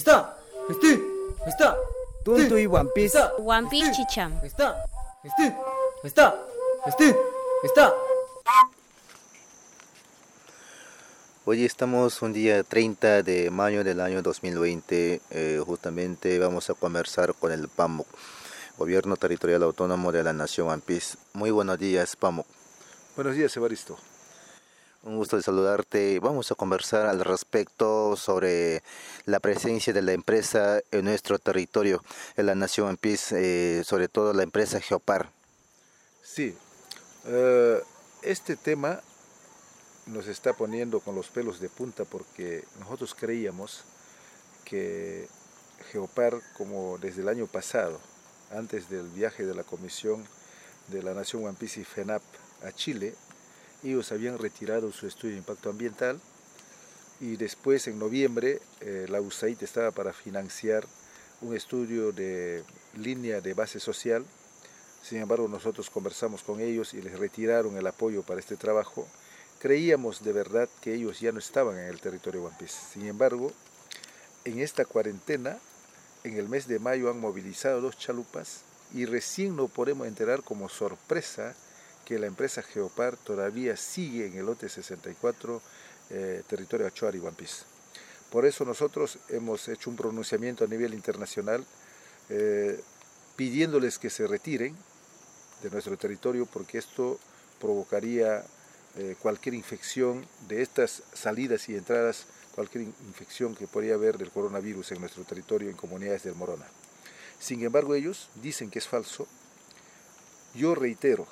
está, 0.00 0.34
este, 0.70 1.02
está. 1.46 1.76
Tuntu 2.24 2.56
y 2.56 2.66
One 2.66 2.88
Piece. 2.94 3.18
Está, 3.18 3.34
One 3.34 3.68
Piece 3.68 3.92
Chicham. 3.92 4.32
está, 4.42 4.84
este, 5.22 5.54
está, 6.02 6.34
este, 6.86 7.16
está. 7.62 7.92
Hoy 11.44 11.64
estamos 11.64 12.22
un 12.22 12.32
día 12.32 12.62
30 12.62 13.22
de 13.22 13.50
mayo 13.50 13.84
del 13.84 14.00
año 14.00 14.22
2020. 14.22 15.20
eh, 15.30 15.62
justamente 15.66 16.38
vamos 16.38 16.70
a 16.70 16.74
conversar 16.74 17.34
con 17.34 17.52
el 17.52 17.68
PAMOC, 17.68 18.06
Gobierno 18.78 19.16
Territorial 19.16 19.62
Autónomo 19.64 20.12
de 20.12 20.22
la 20.22 20.32
Nación 20.32 20.68
One 20.68 20.82
Piece. 20.84 21.18
Muy 21.34 21.50
buenos 21.50 21.78
días, 21.78 22.16
PAMOC. 22.16 22.46
Buenos 23.16 23.34
días, 23.34 23.54
Evaristo. 23.56 23.98
Un 25.02 25.16
gusto 25.16 25.36
de 25.36 25.42
saludarte. 25.42 26.20
Vamos 26.20 26.52
a 26.52 26.54
conversar 26.54 27.06
al 27.06 27.20
respecto 27.20 28.16
sobre 28.16 28.82
la 29.24 29.40
presencia 29.40 29.94
de 29.94 30.02
la 30.02 30.12
empresa 30.12 30.80
en 30.90 31.06
nuestro 31.06 31.38
territorio, 31.38 32.04
en 32.36 32.44
la 32.44 32.54
Nación 32.54 32.98
Piece, 32.98 33.78
eh, 33.78 33.82
sobre 33.84 34.08
todo 34.08 34.34
la 34.34 34.42
empresa 34.42 34.78
Geopar. 34.78 35.30
Sí, 36.22 36.54
eh, 37.24 37.82
este 38.20 38.56
tema 38.56 39.00
nos 40.04 40.26
está 40.26 40.52
poniendo 40.52 41.00
con 41.00 41.14
los 41.14 41.28
pelos 41.28 41.60
de 41.60 41.70
punta 41.70 42.04
porque 42.04 42.64
nosotros 42.78 43.14
creíamos 43.14 43.84
que 44.66 45.28
Geopar, 45.90 46.42
como 46.58 46.98
desde 46.98 47.22
el 47.22 47.28
año 47.30 47.46
pasado, 47.46 47.98
antes 48.50 48.90
del 48.90 49.08
viaje 49.08 49.46
de 49.46 49.54
la 49.54 49.64
Comisión 49.64 50.26
de 50.88 51.02
la 51.02 51.14
Nación 51.14 51.46
One 51.46 51.56
Piece 51.58 51.80
y 51.80 51.84
FENAP 51.84 52.22
a 52.64 52.72
Chile, 52.72 53.14
ellos 53.82 54.12
habían 54.12 54.38
retirado 54.38 54.92
su 54.92 55.06
estudio 55.06 55.32
de 55.32 55.38
impacto 55.38 55.70
ambiental 55.70 56.20
y 57.20 57.36
después 57.36 57.86
en 57.86 57.98
noviembre 57.98 58.60
eh, 58.80 59.06
la 59.08 59.20
USAID 59.20 59.62
estaba 59.62 59.90
para 59.90 60.12
financiar 60.12 60.86
un 61.42 61.54
estudio 61.56 62.12
de 62.12 62.64
línea 62.96 63.40
de 63.40 63.54
base 63.54 63.80
social. 63.80 64.24
Sin 65.02 65.18
embargo, 65.18 65.48
nosotros 65.48 65.88
conversamos 65.88 66.42
con 66.42 66.60
ellos 66.60 66.92
y 66.94 67.00
les 67.00 67.18
retiraron 67.18 67.76
el 67.76 67.86
apoyo 67.86 68.22
para 68.22 68.40
este 68.40 68.56
trabajo. 68.56 69.06
Creíamos 69.58 70.22
de 70.22 70.32
verdad 70.32 70.68
que 70.80 70.94
ellos 70.94 71.20
ya 71.20 71.32
no 71.32 71.38
estaban 71.38 71.78
en 71.78 71.86
el 71.86 72.00
territorio 72.00 72.50
Piece. 72.58 72.78
Sin 72.92 73.06
embargo, 73.06 73.52
en 74.44 74.60
esta 74.60 74.84
cuarentena, 74.84 75.58
en 76.24 76.36
el 76.36 76.48
mes 76.48 76.66
de 76.66 76.78
mayo 76.78 77.10
han 77.10 77.20
movilizado 77.20 77.80
dos 77.80 77.98
chalupas 77.98 78.62
y 78.92 79.06
recién 79.06 79.56
nos 79.56 79.70
podemos 79.70 80.06
enterar 80.06 80.42
como 80.42 80.68
sorpresa 80.68 81.54
que 82.10 82.18
la 82.18 82.26
empresa 82.26 82.60
Geopar 82.60 83.16
todavía 83.16 83.76
sigue 83.76 84.26
en 84.26 84.36
el 84.36 84.46
lote 84.46 84.68
64, 84.68 85.62
eh, 86.10 86.42
territorio 86.48 86.88
Achuar 86.88 87.14
y 87.14 87.20
One 87.20 87.36
Piece. 87.36 87.62
Por 88.32 88.46
eso 88.46 88.64
nosotros 88.64 89.18
hemos 89.28 89.68
hecho 89.68 89.90
un 89.90 89.94
pronunciamiento 89.94 90.64
a 90.64 90.66
nivel 90.66 90.92
internacional 90.92 91.64
eh, 92.28 92.80
pidiéndoles 93.36 94.00
que 94.00 94.10
se 94.10 94.26
retiren 94.26 94.76
de 95.62 95.70
nuestro 95.70 95.96
territorio 95.96 96.46
porque 96.46 96.78
esto 96.78 97.20
provocaría 97.60 98.44
eh, 98.96 99.14
cualquier 99.22 99.54
infección 99.54 100.26
de 100.48 100.62
estas 100.62 101.04
salidas 101.14 101.68
y 101.68 101.76
entradas, 101.76 102.24
cualquier 102.56 102.88
infección 103.06 103.54
que 103.54 103.68
podría 103.68 103.94
haber 103.94 104.18
del 104.18 104.32
coronavirus 104.32 104.90
en 104.90 105.00
nuestro 105.00 105.22
territorio 105.22 105.70
en 105.70 105.76
comunidades 105.76 106.24
del 106.24 106.34
Morona. 106.34 106.66
Sin 107.38 107.62
embargo, 107.62 107.94
ellos 107.94 108.30
dicen 108.42 108.68
que 108.68 108.80
es 108.80 108.88
falso. 108.88 109.28
Yo 110.56 110.74
reitero 110.74 111.28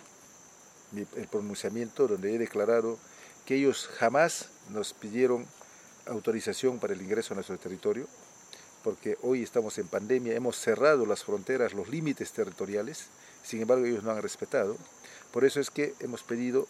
el 0.94 1.28
pronunciamiento 1.28 2.08
donde 2.08 2.34
he 2.34 2.38
declarado 2.38 2.98
que 3.46 3.56
ellos 3.56 3.88
jamás 3.98 4.48
nos 4.70 4.92
pidieron 4.94 5.46
autorización 6.06 6.78
para 6.78 6.94
el 6.94 7.02
ingreso 7.02 7.34
a 7.34 7.36
nuestro 7.36 7.58
territorio, 7.58 8.06
porque 8.82 9.18
hoy 9.22 9.42
estamos 9.42 9.78
en 9.78 9.88
pandemia, 9.88 10.34
hemos 10.34 10.56
cerrado 10.56 11.06
las 11.06 11.24
fronteras, 11.24 11.74
los 11.74 11.88
límites 11.88 12.32
territoriales, 12.32 13.06
sin 13.42 13.60
embargo 13.60 13.84
ellos 13.84 14.04
no 14.04 14.10
han 14.10 14.22
respetado. 14.22 14.76
Por 15.32 15.44
eso 15.44 15.60
es 15.60 15.70
que 15.70 15.94
hemos 16.00 16.22
pedido 16.22 16.66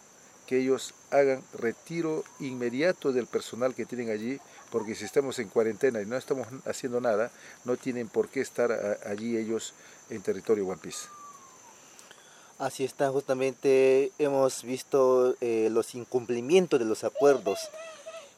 que 0.47 0.57
ellos 0.57 0.95
hagan 1.11 1.43
retiro 1.53 2.23
inmediato 2.39 3.13
del 3.13 3.27
personal 3.27 3.75
que 3.75 3.85
tienen 3.85 4.09
allí, 4.09 4.39
porque 4.71 4.95
si 4.95 5.05
estamos 5.05 5.37
en 5.39 5.47
cuarentena 5.47 6.01
y 6.01 6.05
no 6.05 6.17
estamos 6.17 6.47
haciendo 6.65 6.99
nada, 6.99 7.31
no 7.65 7.77
tienen 7.77 8.07
por 8.07 8.29
qué 8.29 8.41
estar 8.41 8.71
allí 9.05 9.37
ellos 9.37 9.73
en 10.09 10.21
territorio 10.21 10.65
One 10.65 10.79
Piece. 10.81 11.18
Así 12.59 12.83
está, 12.83 13.09
justamente 13.09 14.11
hemos 14.19 14.63
visto 14.63 15.33
eh, 15.39 15.69
los 15.71 15.95
incumplimientos 15.95 16.77
de 16.77 16.85
los 16.85 17.05
acuerdos. 17.05 17.57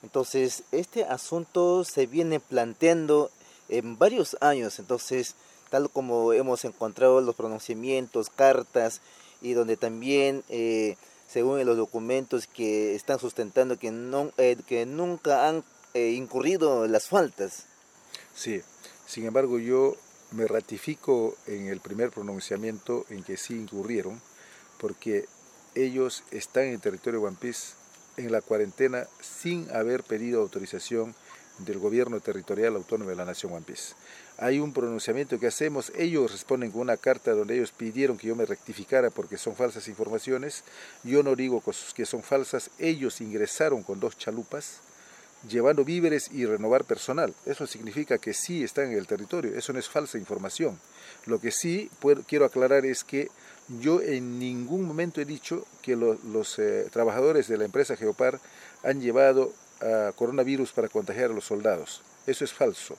Entonces, 0.04 0.62
este 0.72 1.04
asunto 1.06 1.84
se 1.84 2.06
viene 2.06 2.40
planteando 2.40 3.32
en 3.68 3.98
varios 3.98 4.38
años, 4.40 4.78
entonces, 4.78 5.34
tal 5.72 5.90
como 5.90 6.34
hemos 6.34 6.66
encontrado 6.66 7.20
los 7.20 7.36
pronunciamientos, 7.36 8.30
cartas, 8.30 9.02
y 9.42 9.54
donde 9.54 9.76
también, 9.76 10.44
eh, 10.50 10.98
según 11.28 11.66
los 11.66 11.76
documentos 11.76 12.46
que 12.46 12.94
están 12.94 13.18
sustentando 13.18 13.80
que, 13.80 13.90
no, 13.90 14.32
eh, 14.38 14.56
que 14.68 14.86
nunca 14.86 15.48
han 15.48 15.64
eh, 15.96 16.12
incurrido 16.12 16.88
las 16.88 17.08
faltas. 17.08 17.66
Sí, 18.36 18.62
sin 19.08 19.26
embargo 19.26 19.58
yo 19.58 19.96
me 20.32 20.48
ratifico 20.48 21.36
en 21.48 21.68
el 21.68 21.80
primer 21.80 22.10
pronunciamiento 22.10 23.06
en 23.10 23.24
que 23.24 23.38
sí 23.38 23.56
incurrieron, 23.56 24.22
porque 24.80 25.26
ellos 25.76 26.24
están 26.32 26.66
en 26.66 26.74
el 26.74 26.82
territorio 26.82 27.22
One 27.22 27.38
Piece 27.40 27.74
en 28.18 28.32
la 28.32 28.42
cuarentena 28.42 29.08
sin 29.22 29.70
haber 29.72 30.04
pedido 30.04 30.42
autorización 30.42 31.16
del 31.60 31.80
gobierno 31.80 32.20
territorial 32.20 32.76
autónomo 32.76 33.10
de 33.10 33.16
la 33.16 33.26
nación 33.26 33.54
One 33.54 33.66
Piece. 33.66 33.94
Hay 34.38 34.60
un 34.60 34.74
pronunciamiento 34.74 35.40
que 35.40 35.48
hacemos, 35.48 35.92
ellos 35.96 36.32
responden 36.32 36.72
con 36.72 36.82
una 36.82 36.98
carta 36.98 37.32
donde 37.32 37.56
ellos 37.56 37.72
pidieron 37.72 38.18
que 38.18 38.28
yo 38.28 38.36
me 38.36 38.46
rectificara 38.46 39.12
porque 39.12 39.38
son 39.38 39.56
falsas 39.56 39.88
informaciones, 39.88 40.64
yo 41.04 41.22
no 41.22 41.36
digo 41.36 41.62
que 41.96 42.06
son 42.06 42.24
falsas, 42.24 42.72
ellos 42.80 43.22
ingresaron 43.22 43.84
con 43.84 44.00
dos 44.00 44.18
chalupas, 44.18 44.80
llevando 45.48 45.84
víveres 45.84 46.30
y 46.32 46.46
renovar 46.46 46.86
personal. 46.86 47.34
Eso 47.46 47.68
significa 47.68 48.18
que 48.18 48.34
sí 48.34 48.64
están 48.64 48.92
en 48.92 48.98
el 48.98 49.08
territorio, 49.08 49.58
eso 49.58 49.74
no 49.74 49.80
es 49.80 49.90
falsa 49.90 50.18
información. 50.18 50.80
Lo 51.26 51.40
que 51.40 51.52
sí 51.52 51.90
quiero 52.28 52.46
aclarar 52.46 52.86
es 52.86 53.04
que 53.04 53.30
yo 53.80 54.02
en 54.02 54.40
ningún 54.40 54.86
momento 54.86 55.22
he 55.22 55.26
dicho 55.26 55.66
que 55.82 55.96
lo, 55.96 56.16
los 56.26 56.60
eh, 56.60 56.88
trabajadores 56.92 57.48
de 57.48 57.58
la 57.58 57.66
empresa 57.66 57.96
Geopar 57.96 58.40
han 58.84 59.02
llevado 59.02 59.54
coronavirus 60.16 60.72
para 60.74 60.90
contagiar 60.90 61.32
a 61.32 61.34
los 61.34 61.46
soldados. 61.46 62.04
Eso 62.28 62.46
es 62.46 62.54
falso. 62.54 62.98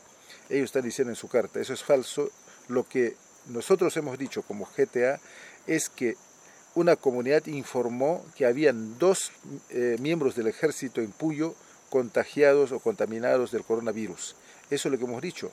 Ellos 0.49 0.65
están 0.65 0.83
diciendo 0.83 1.13
en 1.13 1.17
su 1.17 1.29
carta, 1.29 1.61
eso 1.61 1.73
es 1.73 1.83
falso. 1.83 2.31
Lo 2.69 2.85
que 2.89 3.15
nosotros 3.47 3.97
hemos 3.97 4.19
dicho 4.19 4.43
como 4.43 4.69
GTA 4.77 5.21
es 5.67 5.89
que 5.89 6.17
una 6.75 6.97
comunidad 6.97 7.47
informó 7.47 8.25
que 8.37 8.47
habían 8.47 8.99
dos 8.99 9.31
eh, 9.71 9.97
miembros 10.01 10.35
del 10.35 10.49
ejército 10.49 11.01
en 11.01 11.13
Puyo 11.13 11.55
contagiados 11.93 12.73
o 12.73 12.81
contaminados 12.81 13.53
del 13.53 13.65
coronavirus. 13.65 14.35
Eso 14.71 14.89
es 14.89 14.93
lo 14.93 14.99
que 14.99 15.05
hemos 15.05 15.21
dicho. 15.21 15.53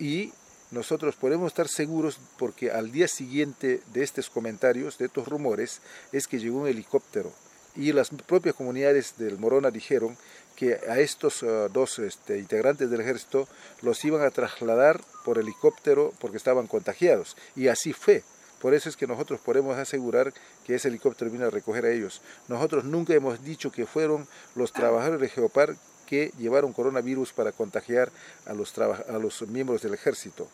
Y 0.00 0.32
nosotros 0.72 1.14
podemos 1.14 1.46
estar 1.46 1.68
seguros 1.68 2.18
porque 2.40 2.72
al 2.72 2.90
día 2.90 3.06
siguiente 3.06 3.80
de 3.92 4.02
estos 4.02 4.28
comentarios, 4.28 4.98
de 4.98 5.06
estos 5.06 5.28
rumores, 5.28 5.80
es 6.10 6.26
que 6.26 6.40
llegó 6.40 6.58
un 6.58 6.66
helicóptero. 6.66 7.30
Y 7.76 7.92
las 7.92 8.10
propias 8.10 8.56
comunidades 8.56 9.14
del 9.16 9.38
Morona 9.38 9.70
dijeron 9.70 10.16
que 10.56 10.74
a 10.88 10.98
estos 10.98 11.44
uh, 11.44 11.68
dos 11.72 12.00
este, 12.00 12.40
integrantes 12.40 12.90
del 12.90 13.02
ejército 13.02 13.46
los 13.80 14.04
iban 14.04 14.22
a 14.22 14.32
trasladar 14.32 15.00
por 15.24 15.38
helicóptero 15.38 16.12
porque 16.18 16.38
estaban 16.38 16.66
contagiados. 16.66 17.36
Y 17.54 17.68
así 17.68 17.92
fue. 17.92 18.24
Por 18.60 18.74
eso 18.74 18.88
es 18.88 18.96
que 18.96 19.06
nosotros 19.06 19.40
podemos 19.40 19.76
asegurar 19.76 20.32
que 20.64 20.74
ese 20.74 20.88
helicóptero 20.88 21.30
vino 21.30 21.46
a 21.46 21.50
recoger 21.50 21.84
a 21.84 21.90
ellos. 21.90 22.22
Nosotros 22.48 22.84
nunca 22.84 23.14
hemos 23.14 23.44
dicho 23.44 23.70
que 23.70 23.86
fueron 23.86 24.26
los 24.54 24.72
trabajadores 24.72 25.20
de 25.20 25.28
Geopar 25.28 25.76
que 26.06 26.32
llevaron 26.38 26.72
coronavirus 26.72 27.32
para 27.32 27.52
contagiar 27.52 28.10
a 28.46 28.54
los, 28.54 28.76
a 28.78 29.18
los 29.18 29.42
miembros 29.48 29.82
del 29.82 29.94
ejército. 29.94 30.48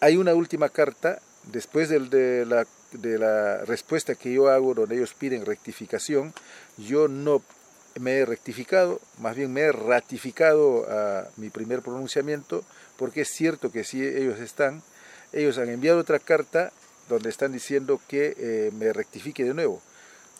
Hay 0.00 0.16
una 0.16 0.34
última 0.34 0.68
carta, 0.68 1.20
después 1.44 1.88
de, 1.88 2.44
la, 2.44 2.66
de 2.92 3.18
la 3.18 3.64
respuesta 3.64 4.16
que 4.16 4.32
yo 4.32 4.48
hago, 4.48 4.74
donde 4.74 4.96
ellos 4.96 5.14
piden 5.14 5.46
rectificación, 5.46 6.34
yo 6.76 7.08
no 7.08 7.40
me 7.98 8.18
he 8.18 8.26
rectificado, 8.26 9.00
más 9.18 9.36
bien 9.36 9.52
me 9.52 9.62
he 9.62 9.72
ratificado 9.72 10.86
a 10.90 11.28
mi 11.36 11.48
primer 11.48 11.80
pronunciamiento, 11.80 12.64
porque 12.98 13.22
es 13.22 13.28
cierto 13.28 13.70
que 13.70 13.84
si 13.84 14.04
ellos 14.04 14.40
están, 14.40 14.82
ellos 15.32 15.58
han 15.58 15.68
enviado 15.68 16.00
otra 16.00 16.18
carta 16.18 16.72
donde 17.08 17.30
están 17.30 17.52
diciendo 17.52 18.00
que 18.08 18.34
eh, 18.36 18.70
me 18.74 18.92
rectifique 18.92 19.44
de 19.44 19.54
nuevo. 19.54 19.82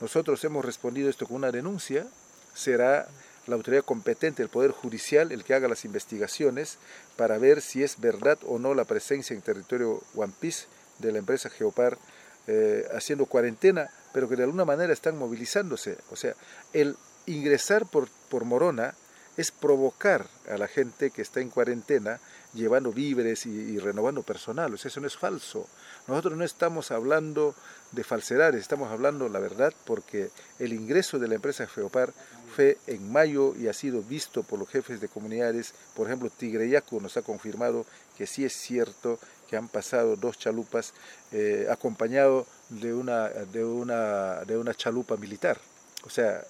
Nosotros 0.00 0.42
hemos 0.44 0.64
respondido 0.64 1.08
esto 1.08 1.26
con 1.26 1.36
una 1.36 1.52
denuncia, 1.52 2.06
será 2.54 3.06
la 3.46 3.56
autoridad 3.56 3.84
competente, 3.84 4.42
el 4.42 4.48
Poder 4.48 4.70
Judicial, 4.70 5.30
el 5.32 5.44
que 5.44 5.54
haga 5.54 5.68
las 5.68 5.84
investigaciones 5.84 6.78
para 7.16 7.38
ver 7.38 7.60
si 7.60 7.82
es 7.82 8.00
verdad 8.00 8.38
o 8.46 8.58
no 8.58 8.74
la 8.74 8.84
presencia 8.84 9.34
en 9.34 9.42
territorio 9.42 10.02
One 10.14 10.32
Piece 10.40 10.66
de 10.98 11.12
la 11.12 11.18
empresa 11.18 11.50
Geopar 11.50 11.98
eh, 12.46 12.86
haciendo 12.94 13.26
cuarentena, 13.26 13.90
pero 14.12 14.28
que 14.28 14.36
de 14.36 14.44
alguna 14.44 14.64
manera 14.64 14.92
están 14.92 15.18
movilizándose. 15.18 15.98
O 16.10 16.16
sea, 16.16 16.34
el 16.72 16.96
ingresar 17.26 17.86
por, 17.86 18.08
por 18.28 18.44
Morona 18.44 18.94
es 19.36 19.50
provocar 19.50 20.26
a 20.48 20.56
la 20.56 20.68
gente 20.68 21.10
que 21.10 21.22
está 21.22 21.40
en 21.40 21.50
cuarentena 21.50 22.20
llevando 22.54 22.92
víveres 22.92 23.46
y, 23.46 23.78
renovando 23.78 24.22
personal. 24.22 24.74
eso 24.74 25.00
no 25.00 25.06
es 25.06 25.16
falso. 25.16 25.66
Nosotros 26.06 26.38
no 26.38 26.44
estamos 26.44 26.90
hablando 26.90 27.54
de 27.92 28.04
falsedades, 28.04 28.60
estamos 28.60 28.90
hablando 28.90 29.28
la 29.28 29.40
verdad 29.40 29.72
porque 29.84 30.30
el 30.58 30.72
ingreso 30.72 31.18
de 31.18 31.28
la 31.28 31.34
empresa 31.34 31.66
Geopar 31.66 32.12
fue 32.54 32.78
en 32.86 33.10
mayo 33.10 33.54
y 33.56 33.66
ha 33.66 33.72
sido 33.72 34.02
visto 34.02 34.44
por 34.44 34.58
los 34.58 34.68
jefes 34.68 35.00
de 35.00 35.08
comunidades. 35.08 35.74
Por 35.96 36.06
ejemplo, 36.06 36.30
Tigreyacu 36.30 37.00
nos 37.00 37.16
ha 37.16 37.22
confirmado 37.22 37.86
que 38.16 38.26
sí 38.26 38.44
es 38.44 38.52
cierto 38.52 39.18
que 39.48 39.56
han 39.56 39.68
pasado 39.68 40.16
dos 40.16 40.38
chalupas 40.38 40.94
eh, 41.32 41.66
acompañado 41.70 42.46
de 42.68 42.94
una, 42.94 43.28
de, 43.28 43.64
una, 43.64 44.44
de 44.44 44.56
una 44.56 44.74
chalupa 44.74 45.16
militar, 45.16 45.58
o 46.04 46.10
sea, 46.10 46.44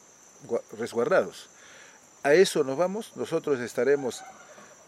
resguardados. 0.78 1.48
A 2.24 2.32
eso 2.32 2.64
nos 2.64 2.78
vamos, 2.78 3.12
nosotros 3.16 3.60
estaremos 3.60 4.22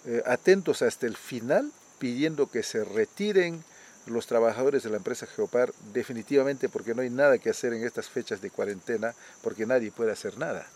eh, 0.06 0.22
atentos 0.24 0.80
hasta 0.80 1.06
el 1.06 1.18
final 1.18 1.70
pidiendo 1.98 2.50
que 2.50 2.62
se 2.62 2.82
retiren 2.82 3.62
los 4.06 4.26
trabajadores 4.26 4.84
de 4.84 4.88
la 4.88 4.96
empresa 4.96 5.26
Geopar 5.26 5.70
definitivamente 5.92 6.70
porque 6.70 6.94
no 6.94 7.02
hay 7.02 7.10
nada 7.10 7.36
que 7.36 7.50
hacer 7.50 7.74
en 7.74 7.84
estas 7.84 8.08
fechas 8.08 8.40
de 8.40 8.48
cuarentena 8.48 9.14
porque 9.42 9.66
nadie 9.66 9.92
puede 9.92 10.12
hacer 10.12 10.38
nada. 10.38 10.66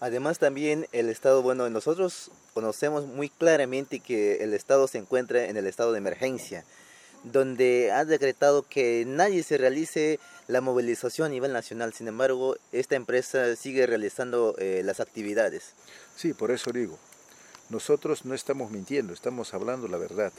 Además 0.00 0.38
también 0.38 0.86
el 0.92 1.08
Estado, 1.08 1.40
bueno, 1.40 1.70
nosotros 1.70 2.30
conocemos 2.52 3.06
muy 3.06 3.30
claramente 3.30 4.00
que 4.00 4.44
el 4.44 4.52
Estado 4.52 4.86
se 4.86 4.98
encuentra 4.98 5.46
en 5.46 5.56
el 5.56 5.66
estado 5.66 5.92
de 5.92 5.98
emergencia, 5.98 6.62
donde 7.24 7.90
ha 7.90 8.04
decretado 8.04 8.64
que 8.68 9.04
nadie 9.06 9.42
se 9.44 9.56
realice 9.56 10.20
la 10.50 10.60
movilización 10.60 11.26
a 11.26 11.30
nivel 11.30 11.52
nacional. 11.52 11.92
Sin 11.94 12.08
embargo, 12.08 12.56
esta 12.72 12.96
empresa 12.96 13.54
sigue 13.56 13.86
realizando 13.86 14.56
eh, 14.58 14.82
las 14.84 15.00
actividades. 15.00 15.74
Sí, 16.16 16.34
por 16.34 16.50
eso 16.50 16.72
digo, 16.72 16.98
nosotros 17.68 18.24
no 18.24 18.34
estamos 18.34 18.70
mintiendo, 18.70 19.12
estamos 19.12 19.54
hablando 19.54 19.86
la 19.86 19.96
verdad. 19.96 20.32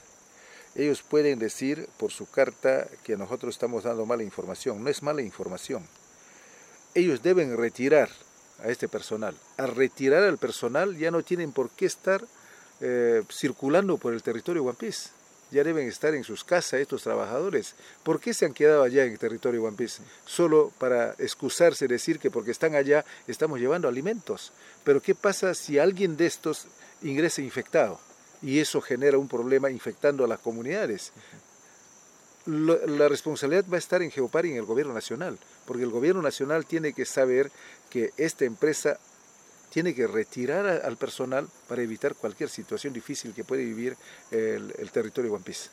Ellos 0.76 1.02
pueden 1.02 1.40
decir 1.40 1.88
por 1.98 2.12
su 2.12 2.30
carta 2.30 2.88
que 3.04 3.18
nosotros 3.18 3.56
estamos 3.56 3.84
dando 3.84 4.06
mala 4.06 4.24
información. 4.24 4.84
No 4.84 4.90
es 4.90 5.02
mala 5.02 5.22
información. 5.22 5.86
Ellos 6.94 7.22
deben 7.24 7.58
retirar 7.58 8.10
a 8.64 8.70
este 8.70 8.88
personal. 8.88 9.36
Al 9.58 9.76
retirar 9.76 10.24
al 10.24 10.38
personal 10.38 10.98
ya 10.98 11.12
no 11.12 11.24
tienen 11.24 11.52
por 11.52 11.70
qué 11.72 11.86
estar 11.86 12.26
eh, 12.80 13.24
circulando 13.30 13.98
por 13.98 14.14
el 14.14 14.24
territorio 14.24 14.64
One 14.64 14.78
Piece. 14.78 15.10
Ya 15.52 15.64
deben 15.64 15.88
estar 15.88 16.16
en 16.16 16.24
sus 16.24 16.44
casas 16.44 16.80
estos 16.80 17.04
trabajadores. 17.04 17.76
¿Por 18.04 18.20
qué 18.20 18.34
se 18.34 18.46
han 18.46 18.54
quedado 18.54 18.84
allá 18.84 19.04
en 19.04 19.12
el 19.12 19.20
territorio 19.20 19.70
Piece? 19.76 20.02
Solo 20.26 20.72
para 20.78 21.14
excusarse, 21.18 21.88
decir 21.88 22.20
que 22.20 22.32
porque 22.32 22.52
están 22.52 22.76
allá 22.76 23.06
estamos 23.28 23.60
llevando 23.60 23.88
alimentos. 23.88 24.54
Pero 24.84 25.02
¿qué 25.02 25.14
pasa 25.14 25.54
si 25.54 25.78
alguien 25.78 26.18
de 26.18 26.26
estos 26.26 26.68
ingresa 27.02 27.42
infectado? 27.42 28.00
Y 28.42 28.60
eso 28.60 28.82
genera 28.82 29.18
un 29.18 29.28
problema 29.28 29.70
infectando 29.70 30.24
a 30.24 30.28
las 30.28 30.40
comunidades 30.40 31.12
la 32.46 33.08
responsabilidad 33.08 33.66
va 33.72 33.76
a 33.76 33.80
estar 33.80 34.02
en 34.02 34.12
Geopar 34.12 34.46
y 34.46 34.52
en 34.52 34.58
el 34.58 34.66
gobierno 34.66 34.94
nacional, 34.94 35.38
porque 35.66 35.84
el 35.84 35.92
gobierno 35.92 36.22
nacional 36.22 36.66
tiene 36.66 36.94
que 36.94 37.06
saber 37.06 37.52
que 37.90 38.12
esta 38.18 38.46
empresa 38.46 39.00
tiene 39.72 39.96
que 39.96 40.08
retirar 40.08 40.66
al 40.84 40.98
personal 40.98 41.48
para 41.68 41.82
evitar 41.82 42.16
cualquier 42.16 42.50
situación 42.50 42.94
difícil 42.94 43.34
que 43.34 43.44
puede 43.44 43.64
vivir 43.64 43.96
el, 44.32 44.92
territorio 44.92 45.34
One 45.34 45.44
Piece. 45.44 45.70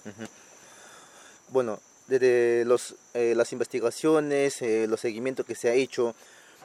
Bueno, 1.48 1.80
desde 2.06 2.64
los, 2.64 2.94
eh, 3.14 3.34
las 3.36 3.52
investigaciones, 3.52 4.62
eh, 4.62 4.86
los 4.88 5.00
seguimientos 5.00 5.44
que 5.44 5.54
se 5.54 5.68
ha 5.68 5.74
hecho 5.74 6.14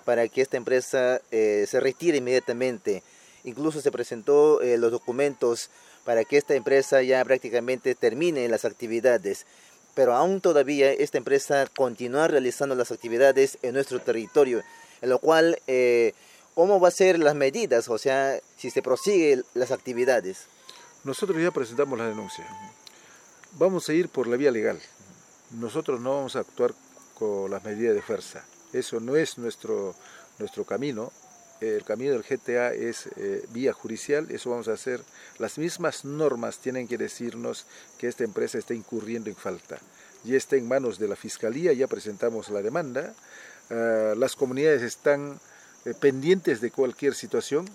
para 0.05 0.27
que 0.27 0.41
esta 0.41 0.57
empresa 0.57 1.21
eh, 1.31 1.65
se 1.67 1.79
retire 1.79 2.17
inmediatamente, 2.17 3.03
incluso 3.43 3.81
se 3.81 3.91
presentó 3.91 4.59
los 4.61 4.91
documentos 4.91 5.69
para 6.03 6.25
que 6.25 6.37
esta 6.37 6.53
empresa 6.53 7.01
ya 7.01 7.23
prácticamente 7.23 7.95
termine 7.95 8.47
las 8.49 8.65
actividades 8.65 9.45
pero 9.93 10.15
aún 10.15 10.41
todavía 10.41 10.91
esta 10.91 11.17
empresa 11.17 11.67
continúa 11.75 12.27
realizando 12.27 12.75
las 12.75 12.91
actividades 12.91 13.57
en 13.61 13.73
nuestro 13.73 13.99
territorio, 13.99 14.63
en 15.01 15.09
lo 15.09 15.19
cual, 15.19 15.59
eh, 15.67 16.13
¿cómo 16.55 16.79
va 16.79 16.87
a 16.87 16.91
ser 16.91 17.19
las 17.19 17.35
medidas? 17.35 17.89
O 17.89 17.97
sea, 17.97 18.39
si 18.57 18.69
se 18.69 18.81
prosigue 18.81 19.43
las 19.53 19.71
actividades. 19.71 20.45
Nosotros 21.03 21.41
ya 21.41 21.51
presentamos 21.51 21.97
la 21.97 22.07
denuncia. 22.07 22.45
Vamos 23.53 23.89
a 23.89 23.93
ir 23.93 24.09
por 24.09 24.27
la 24.27 24.37
vía 24.37 24.51
legal. 24.51 24.79
Nosotros 25.51 25.99
no 25.99 26.15
vamos 26.15 26.35
a 26.35 26.39
actuar 26.39 26.73
con 27.15 27.51
las 27.51 27.63
medidas 27.63 27.95
de 27.95 28.01
fuerza. 28.01 28.43
Eso 28.71 28.99
no 28.99 29.15
es 29.15 29.37
nuestro, 29.37 29.95
nuestro 30.39 30.65
camino 30.65 31.11
el 31.63 31.83
camino 31.83 32.11
del 32.11 32.23
GTA 32.23 32.73
es 32.73 33.07
eh, 33.15 33.45
vía 33.51 33.73
judicial, 33.73 34.29
eso 34.31 34.49
vamos 34.49 34.67
a 34.67 34.73
hacer. 34.73 35.01
Las 35.39 35.57
mismas 35.57 36.03
normas 36.03 36.57
tienen 36.57 36.87
que 36.87 36.97
decirnos 36.97 37.65
que 37.97 38.07
esta 38.07 38.23
empresa 38.23 38.57
está 38.57 38.73
incurriendo 38.73 39.29
en 39.29 39.35
falta. 39.35 39.79
Ya 40.23 40.37
está 40.37 40.55
en 40.55 40.67
manos 40.67 40.99
de 40.99 41.07
la 41.07 41.15
Fiscalía, 41.15 41.73
ya 41.73 41.87
presentamos 41.87 42.49
la 42.49 42.61
demanda. 42.61 43.13
Ah, 43.69 44.13
las 44.17 44.35
comunidades 44.35 44.81
están 44.81 45.39
eh, 45.85 45.93
pendientes 45.99 46.61
de 46.61 46.71
cualquier 46.71 47.15
situación. 47.15 47.65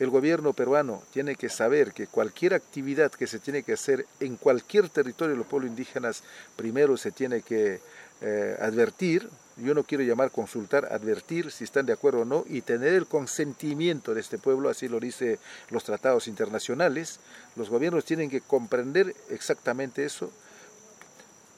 El 0.00 0.10
gobierno 0.10 0.52
peruano 0.52 1.02
tiene 1.12 1.36
que 1.36 1.48
saber 1.48 1.92
que 1.92 2.08
cualquier 2.08 2.54
actividad 2.54 3.12
que 3.12 3.28
se 3.28 3.38
tiene 3.38 3.62
que 3.62 3.74
hacer 3.74 4.06
en 4.18 4.36
cualquier 4.36 4.88
territorio 4.88 5.34
de 5.34 5.38
los 5.38 5.46
pueblos 5.46 5.70
indígenas, 5.70 6.24
primero 6.56 6.96
se 6.96 7.12
tiene 7.12 7.42
que 7.42 7.80
eh, 8.20 8.56
advertir, 8.60 9.28
yo 9.56 9.72
no 9.72 9.84
quiero 9.84 10.02
llamar 10.02 10.32
consultar, 10.32 10.86
advertir 10.92 11.52
si 11.52 11.62
están 11.62 11.86
de 11.86 11.92
acuerdo 11.92 12.22
o 12.22 12.24
no 12.24 12.44
y 12.48 12.62
tener 12.62 12.92
el 12.94 13.06
consentimiento 13.06 14.14
de 14.14 14.20
este 14.20 14.38
pueblo, 14.38 14.68
así 14.68 14.88
lo 14.88 14.98
dice 14.98 15.38
los 15.70 15.84
tratados 15.84 16.26
internacionales. 16.26 17.20
Los 17.54 17.70
gobiernos 17.70 18.04
tienen 18.04 18.30
que 18.30 18.40
comprender 18.40 19.14
exactamente 19.30 20.04
eso. 20.04 20.32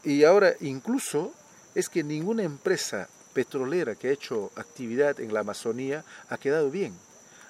Y 0.05 0.25
ahora 0.25 0.55
incluso 0.61 1.33
es 1.75 1.89
que 1.89 2.05
ninguna 2.05 2.43
empresa 2.43 3.09
petrolera 3.37 3.97
que 3.97 4.09
ha 4.09 4.13
hecho 4.13 4.51
actividad 4.57 5.21
en 5.21 5.35
la 5.35 5.41
Amazonía 5.41 6.07
ha 6.31 6.39
quedado 6.39 6.71
bien. 6.71 6.95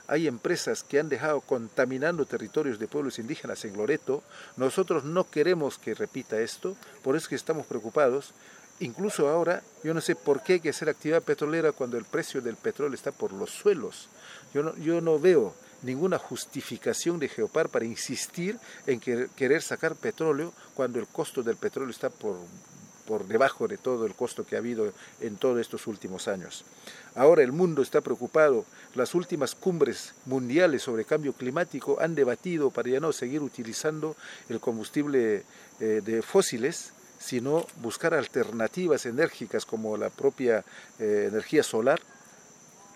Hay 0.08 0.26
empresas 0.26 0.82
que 0.82 0.98
han 0.98 1.08
dejado 1.08 1.40
contaminando 1.40 2.26
territorios 2.26 2.80
de 2.80 2.88
pueblos 2.88 3.20
indígenas 3.20 3.64
en 3.64 3.76
Loreto. 3.76 4.24
Nosotros 4.56 5.04
no 5.04 5.30
queremos 5.30 5.78
que 5.78 5.94
repita 5.94 6.40
esto, 6.40 6.76
por 7.04 7.14
eso 7.14 7.26
es 7.26 7.28
que 7.28 7.34
estamos 7.36 7.66
preocupados 7.66 8.34
Incluso 8.78 9.30
ahora, 9.30 9.62
yo 9.82 9.94
no 9.94 10.02
sé 10.02 10.14
por 10.14 10.42
qué 10.42 10.54
hay 10.54 10.60
que 10.60 10.68
hacer 10.68 10.90
actividad 10.90 11.22
petrolera 11.22 11.72
cuando 11.72 11.96
el 11.96 12.04
precio 12.04 12.42
del 12.42 12.56
petróleo 12.56 12.94
está 12.94 13.10
por 13.10 13.32
los 13.32 13.48
suelos. 13.48 14.10
Yo 14.52 14.62
no, 14.62 14.76
yo 14.76 15.00
no 15.00 15.18
veo 15.18 15.54
ninguna 15.82 16.18
justificación 16.18 17.18
de 17.18 17.30
Geopar 17.30 17.70
para 17.70 17.86
insistir 17.86 18.58
en 18.86 19.00
querer 19.00 19.62
sacar 19.62 19.96
petróleo 19.96 20.52
cuando 20.74 20.98
el 20.98 21.06
costo 21.06 21.42
del 21.42 21.56
petróleo 21.56 21.90
está 21.90 22.10
por, 22.10 22.36
por 23.06 23.26
debajo 23.26 23.68
de 23.68 23.78
todo 23.78 24.06
el 24.06 24.14
costo 24.14 24.44
que 24.44 24.56
ha 24.56 24.58
habido 24.58 24.92
en 25.20 25.36
todos 25.36 25.60
estos 25.60 25.86
últimos 25.86 26.28
años. 26.28 26.64
Ahora 27.14 27.42
el 27.42 27.52
mundo 27.52 27.82
está 27.82 28.00
preocupado. 28.00 28.64
Las 28.94 29.14
últimas 29.14 29.54
cumbres 29.54 30.14
mundiales 30.26 30.82
sobre 30.82 31.04
cambio 31.04 31.32
climático 31.32 31.98
han 32.00 32.14
debatido 32.14 32.70
para 32.70 32.90
ya 32.90 33.00
no 33.00 33.12
seguir 33.12 33.42
utilizando 33.42 34.16
el 34.48 34.60
combustible 34.60 35.44
eh, 35.80 36.02
de 36.04 36.22
fósiles 36.22 36.92
sino 37.18 37.66
buscar 37.80 38.14
alternativas 38.14 39.06
enérgicas 39.06 39.64
como 39.64 39.96
la 39.96 40.10
propia 40.10 40.64
eh, 40.98 41.28
energía 41.28 41.62
solar. 41.62 42.00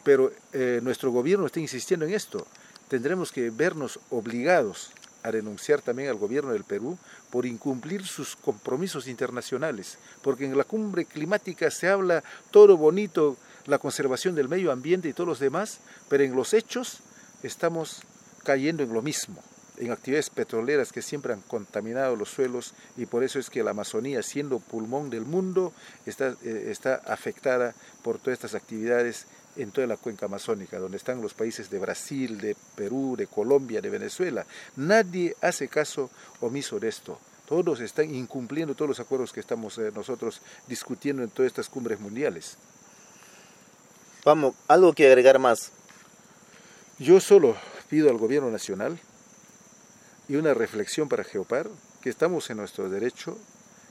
Pero 0.05 0.33
eh, 0.52 0.81
nuestro 0.83 1.11
gobierno 1.11 1.47
está 1.47 1.61
insistiendo 1.61 2.07
en 2.07 2.14
esto. 2.14 2.47
Tendremos 2.88 3.33
que 3.33 3.50
vernos 3.50 3.99
obligados 4.11 4.90
a 5.23 5.31
denunciar 5.31 5.83
también 5.83 6.09
al 6.09 6.17
gobierno 6.17 6.53
del 6.53 6.65
Perú 6.65 6.99
por 7.31 7.47
incumplir 7.47 8.07
sus 8.07 8.37
compromisos 8.37 9.07
internacionales, 9.07 9.99
porque 10.23 10.45
en 10.45 10.57
la 10.57 10.65
cumbre 10.65 11.05
climática 11.05 11.71
se 11.71 11.89
habla 11.89 12.23
todo 12.50 12.77
bonito, 12.77 13.37
la 13.67 13.79
conservación 13.79 14.35
del 14.35 14.49
medio 14.49 14.73
ambiente 14.73 15.09
y 15.09 15.12
todos 15.12 15.29
los 15.29 15.39
demás, 15.39 15.79
pero 16.09 16.25
en 16.25 16.35
los 16.35 16.55
hechos 16.55 17.00
estamos 17.43 18.03
cayendo 18.45 18.83
en 18.83 18.93
lo 18.93 19.03
mismo 19.03 19.43
en 19.81 19.91
actividades 19.91 20.31
petroleras 20.31 20.93
que 20.93 21.03
siempre 21.03 21.33
han 21.33 21.41
contaminado 21.41 22.15
los 22.15 22.31
suelos 22.31 22.75
y 22.97 23.07
por 23.07 23.25
eso 23.25 23.39
es 23.39 23.49
que 23.49 23.65
la 23.65 23.71
Amazonía, 23.71 24.23
siendo 24.23 24.61
pulmón 24.61 25.11
del 25.11 25.25
mundo, 25.25 25.73
está, 26.07 26.37
eh, 26.45 26.69
está 26.71 26.97
afectada 26.97 27.75
por 28.03 28.19
todas 28.19 28.35
estas 28.35 28.55
actividades 28.55 29.27
en 29.57 29.71
toda 29.71 29.87
la 29.87 29.97
cuenca 29.97 30.26
amazónica, 30.26 30.78
donde 30.78 30.97
están 30.97 31.21
los 31.21 31.35
países 31.35 31.71
de 31.71 31.78
Brasil, 31.78 32.38
de 32.38 32.57
Perú, 32.75 33.14
de 33.16 33.26
Colombia, 33.26 33.80
de 33.80 33.90
Venezuela. 33.90 34.47
Nadie 34.76 35.37
hace 35.40 35.69
caso 35.69 36.11
omiso 36.40 36.78
de 36.78 36.88
esto. 36.88 37.19
Todos 37.47 37.80
están 37.80 38.14
incumpliendo 38.14 38.75
todos 38.75 38.88
los 38.88 39.00
acuerdos 39.00 39.33
que 39.33 39.40
estamos 39.40 39.76
eh, 39.78 39.90
nosotros 39.95 40.40
discutiendo 40.69 41.23
en 41.23 41.30
todas 41.30 41.49
estas 41.49 41.69
cumbres 41.69 41.99
mundiales. 41.99 42.57
Vamos, 44.25 44.54
algo 44.69 44.92
que 44.92 45.07
agregar 45.07 45.38
más. 45.38 45.73
Yo 46.99 47.19
solo 47.21 47.57
pido 47.88 48.11
al 48.11 48.19
gobierno 48.19 48.50
nacional 48.50 49.00
y 50.28 50.37
una 50.37 50.54
reflexión 50.54 51.09
para 51.09 51.25
Geopar, 51.25 51.69
que 52.02 52.11
estamos 52.11 52.49
en 52.50 52.59
nuestro 52.59 52.88
derecho, 52.88 53.37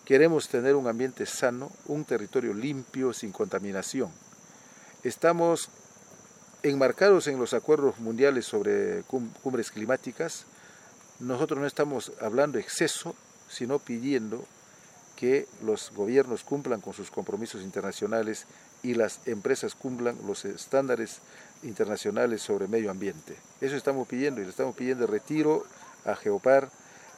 queremos 0.06 0.48
tener 0.48 0.76
un 0.76 0.88
ambiente 0.88 1.26
sano, 1.26 1.72
un 1.88 2.06
territorio 2.06 2.54
limpio, 2.54 3.12
sin 3.12 3.32
contaminación. 3.32 4.10
Estamos 5.04 5.70
enmarcados 6.62 7.28
en 7.28 7.40
los 7.40 7.54
acuerdos 7.54 8.00
mundiales 8.00 8.46
sobre 8.46 9.04
cumbres 9.04 9.72
climáticas, 9.72 10.46
nosotros 11.20 11.60
no 11.60 11.66
estamos 11.66 12.12
hablando 12.20 12.60
exceso, 12.60 13.16
sino 13.50 13.80
pidiendo 13.80 14.44
que 15.16 15.48
los 15.64 15.92
gobiernos 15.92 16.44
cumplan 16.44 16.82
con 16.82 16.94
sus 16.94 17.12
compromisos 17.12 17.62
internacionales 17.62 18.46
y 18.84 18.94
las 18.94 19.26
empresas 19.26 19.74
cumplan 19.74 20.18
los 20.28 20.44
estándares 20.44 21.20
internacionales 21.64 22.42
sobre 22.42 22.68
medio 22.68 22.92
ambiente. 22.92 23.38
Eso 23.62 23.78
estamos 23.78 24.06
pidiendo 24.06 24.42
y 24.42 24.44
le 24.44 24.50
estamos 24.50 24.76
pidiendo 24.76 25.08
retiro 25.08 25.66
a 26.06 26.16
Geopar 26.16 26.70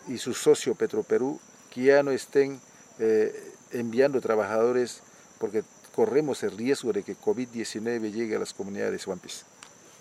y 0.08 0.20
su 0.20 0.36
socio 0.36 0.76
Petroperú 0.76 1.40
que 1.72 1.84
ya 1.84 2.04
no 2.04 2.12
estén 2.12 2.60
eh, 3.00 3.54
enviando 3.72 4.22
trabajadores 4.22 5.02
porque 5.40 5.64
corremos 5.96 6.44
el 6.44 6.58
riesgo 6.58 6.94
de 6.94 7.04
que 7.04 7.16
COVID-19 7.16 8.12
llegue 8.12 8.36
a 8.36 8.40
las 8.40 8.54
comunidades 8.54 9.06
Wampis. 9.08 9.46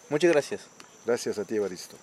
Muchas 0.08 0.30
gracias. 0.32 0.62
Gracias 1.06 1.38
a 1.38 1.44
ti, 1.44 1.56
Evaristo. 1.56 1.96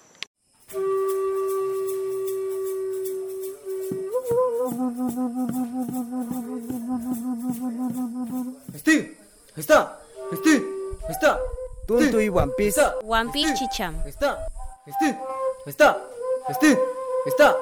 Steve, 8.75 9.17
está, 9.55 9.99
Steve, 10.33 10.65
está. 11.09 11.39
Tuntu 11.87 12.19
y 12.19 12.29
One 12.29 12.51
Piece. 12.57 12.81
Está. 12.81 12.97
One 12.99 13.31
Piece 13.31 13.53
Chicham. 13.55 13.95
Está, 14.05 14.47
Steve, 14.95 15.17
está, 15.65 16.01
Steve, 16.53 16.79
está. 17.25 17.55